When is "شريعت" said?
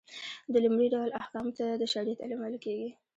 1.93-2.19